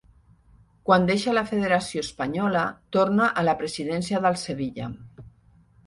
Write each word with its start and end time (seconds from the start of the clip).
Quan 0.89 1.05
deixa 1.11 1.35
la 1.35 1.43
Federació 1.51 2.03
Espanyola 2.07 2.65
torna 2.99 3.31
a 3.43 3.47
la 3.51 3.57
presidència 3.63 4.27
del 4.29 4.45
Sevilla. 4.49 4.93